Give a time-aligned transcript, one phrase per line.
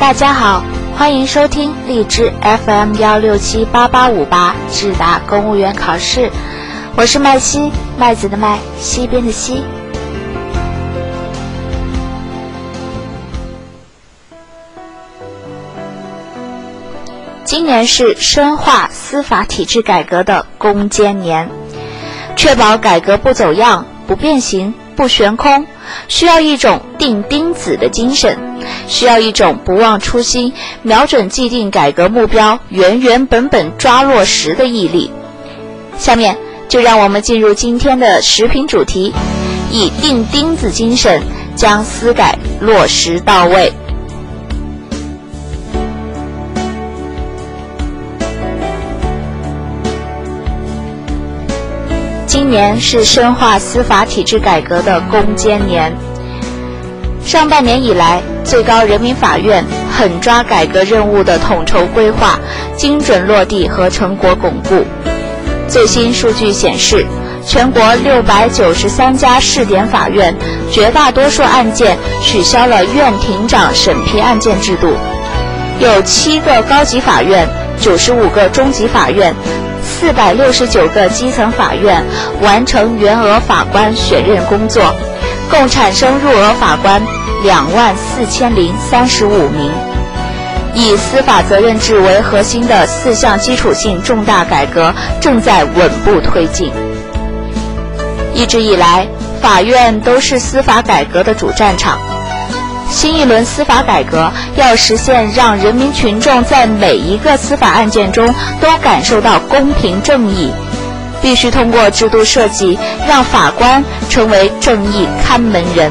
[0.00, 0.62] 大家好，
[0.96, 6.30] 欢迎收听荔枝 FM 幺六七八八五八智达公务员考试，
[6.96, 9.62] 我是麦西，麦子的麦，西边的西。
[17.44, 21.48] 今年是深化司法体制改革的攻坚年，
[22.36, 25.66] 确保改革不走样、不变形、不悬空，
[26.08, 28.38] 需要一种钉钉子的精神，
[28.86, 35.10] 需要一种不忘初心、瞄准既定改革目标、原原本本抓落实的毅力。
[35.98, 36.36] 下面
[36.68, 39.12] 就让我们进入今天的食品主题，
[39.70, 41.22] 以钉钉子精神
[41.54, 43.72] 将私改落实到位。
[52.44, 55.90] 今年是深化司法体制改革的攻坚年。
[57.24, 62.38] 上半年以来，最高人民法院狠抓改革任务的统筹规划、
[62.76, 64.84] 精准落地和成果巩固。
[65.68, 67.06] 最新数据显示，
[67.46, 70.36] 全国六百九十三家试点法院，
[70.70, 74.92] 绝大多数案件取消了院庭长审批案件制度，
[75.80, 77.48] 有七个高级法院、
[77.80, 79.34] 九十五个中级法院。
[80.00, 82.04] 四百六十九个基层法院
[82.42, 84.94] 完成原额法官选任工作，
[85.50, 87.00] 共产生入额法官
[87.42, 89.70] 两万四千零三十五名。
[90.74, 96.72] 以司法责任制为核心的四项基础性重大改革正在稳步推进。
[98.34, 99.06] 一直以来，
[99.40, 101.98] 法院都是司法改革的主战场。
[102.88, 110.50] 新一轮司法改革要实现让人民群众在每一个司法案件中都感受到公平正义，
[111.20, 115.90] 必须通过制度设计让法官成为正义看门人，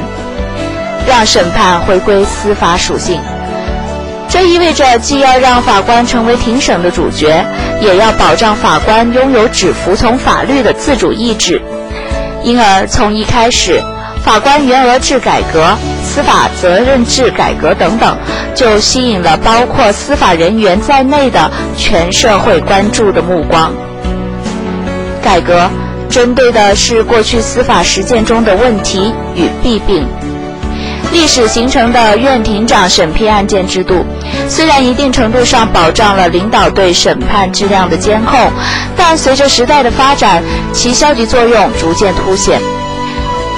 [1.06, 3.20] 让审判回归司法属性。
[4.28, 7.44] 这意味着既要让法官成为庭审的主角，
[7.80, 11.60] 也要保障法官拥有只服从法律的自主意志。
[12.42, 13.82] 因而，从一开始。
[14.24, 15.76] 法官员额制改革、
[16.14, 18.16] 司法责任制改革等等，
[18.54, 23.72] 就吸引了包括司法人员在内的全社会关注的目光。
[25.20, 25.68] 改革
[26.08, 30.06] 针对的是过去司法实践中的问题与弊病。
[31.12, 34.04] 历史形成的院庭长审批案件制度，
[34.48, 38.38] 虽然一定程度上保障了领导对审判质量的监控，
[38.96, 42.60] 但随着时代的发展，其消极作用逐渐凸显。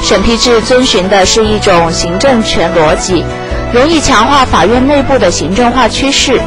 [0.03, 3.25] 审批制遵循的是一种行政权逻辑，
[3.73, 6.41] 容易强化法院内部的行政化趋势。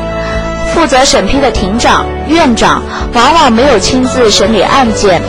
[0.74, 2.82] 负责审批的庭长、院长
[3.14, 5.22] 往往没有亲自审理案件，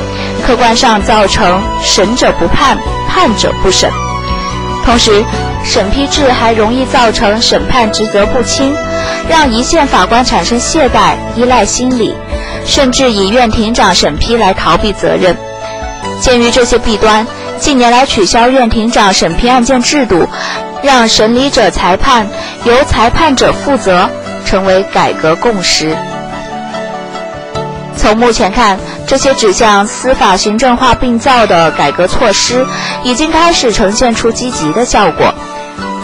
[0.47, 2.77] 客观上造成审者不判、
[3.09, 3.91] 判者不审。
[4.85, 5.25] 同时，
[5.65, 8.77] 审批制还容易造成审判职责不清，
[9.29, 12.15] 让一线法官产生懈怠、依赖心理，
[12.65, 15.37] 甚至以院庭长审批来逃避责任。
[16.21, 17.27] 鉴于这些弊端，
[17.61, 20.27] 近年来取消院庭长审批案件制度，
[20.83, 22.27] 让审理者裁判，
[22.65, 24.09] 由裁判者负责，
[24.47, 25.95] 成为改革共识。
[27.97, 32.67] 从目前看，这些指向司法行政化并造的改革措施，
[33.05, 35.35] 已经开始呈现出积极的效果。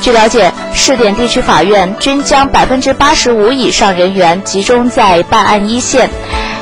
[0.02, 6.10] 据了解，试点地区法院均将百分之八十五以上人员集中在办案一线，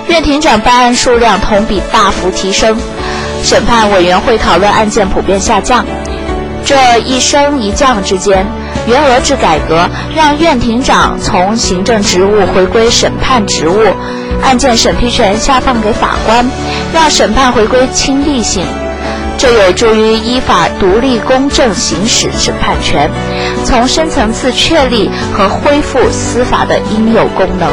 [0.07, 2.79] 院庭长办案数量同比大幅提升。
[3.45, 5.85] 审判委员会讨论案件普遍下降，
[6.65, 8.47] 这一升一降之间，
[8.87, 13.79] 员额制改革让院庭长从行政职务回归审判职务，
[14.43, 16.51] 案件审批权下放给法官，
[16.95, 18.65] 让审判回归亲历性，
[19.37, 23.11] 这有助于依法独立公正行使审判权，
[23.63, 27.69] 从深层次确立和恢复司法的应有功能。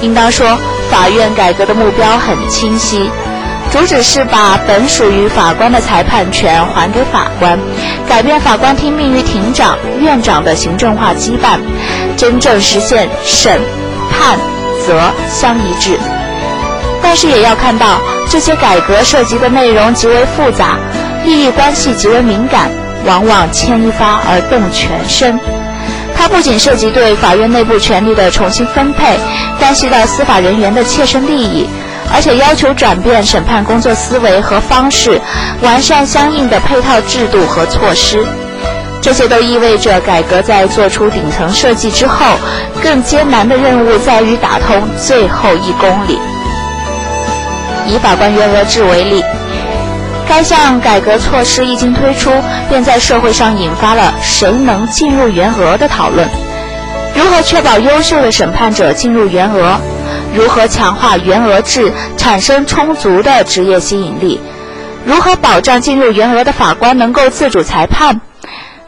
[0.00, 0.56] 应当说，
[0.90, 3.10] 法院改革的目标很清晰。
[3.70, 7.58] 主旨是把本属于法官的裁判权还给法官，
[8.08, 11.58] 改变法官听命于庭长、院长的行政化羁绊，
[12.16, 13.60] 真正实现审、
[14.10, 14.38] 判、
[14.86, 15.98] 责相一致。
[17.02, 20.76] 但是也要看到，这些改革涉及的内容极为复杂，
[21.24, 22.70] 利益关系极为敏感，
[23.06, 25.38] 往往牵一发而动全身。
[26.16, 29.18] 它不仅涉及对法院内部权力的重新分配，
[29.58, 31.68] 关系到司法人员的切身利益。
[32.12, 35.20] 而且要求转变审判工作思维和方式，
[35.62, 38.24] 完善相应的配套制度和措施。
[39.00, 42.24] 这些都意味着改革在做出顶层设计之后，
[42.82, 46.18] 更艰难的任务在于打通最后一公里。
[47.86, 49.24] 以法官员额制为例，
[50.28, 52.30] 该项改革措施一经推出，
[52.68, 56.28] 便在社会上引发了“谁能进入员额”的讨论。
[57.14, 59.80] 如何确保优秀的审判者进入员额？
[60.38, 64.40] 如何强化员额制，产生充足的职业吸引力？
[65.04, 68.20] 如何保障进入员额的法官能够自主裁判？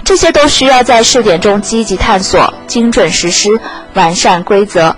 [0.05, 3.61] 这些都需要在试点中积极探索、精准实施、
[3.95, 4.95] 完善规则。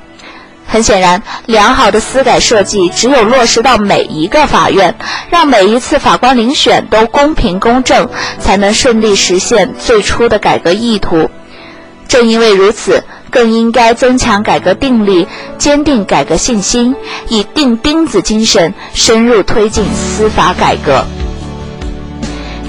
[0.67, 4.95] 很显然，良好的司改设计只有落实到每一个法院，
[5.31, 11.31] 让每一次法官遴选都公平公正，才能顺利实现最初的改革意图。
[12.09, 15.26] 正因为如此，更应该增强改革定力，
[15.58, 16.94] 坚定改革信心，
[17.29, 21.05] 以钉钉子精神深入推进司法改革。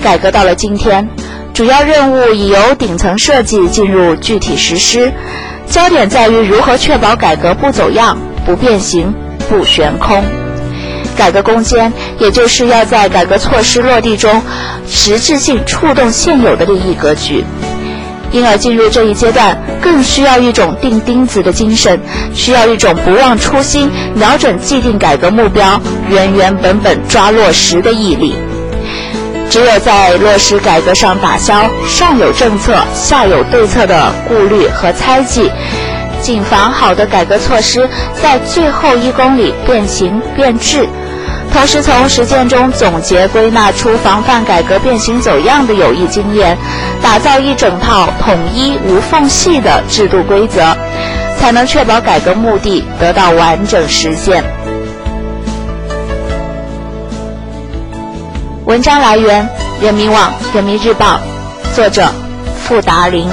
[0.01, 1.07] 改革到了今天。
[1.53, 5.13] 主要任务已由顶层设计进入具体实施，
[5.69, 9.13] 焦点在于如何确保改革不走样、不变形、
[9.47, 10.23] 不悬空。
[11.15, 14.41] 改革攻坚，也就是要在改革措施落地中，
[14.87, 17.45] 实质性触动现有的利益格局。
[18.33, 21.99] 因而进入这一阶段，更需要一种钉钉子的精神，
[22.33, 28.35] 需要一种不忘初心、瞄准既定改革目标、原原本本抓落实的毅力。
[29.51, 35.51] 只有在落实改革上打消上有政策下有对策的顾虑和猜忌，
[36.19, 37.87] 谨防好的改革措施
[38.19, 40.89] 在最后一公里变形变质，
[41.51, 46.57] 同时从实践中总结归纳出防范改革变形走样的有益经验，
[47.01, 50.75] 打造一整套统一无缝隙的制度规则，
[51.37, 54.43] 才能确保改革目的得到完整实现。
[58.65, 59.47] 文章来源：
[59.81, 61.19] 人民网、人民日报，
[61.75, 62.09] 作者：
[62.63, 63.29] 傅达林。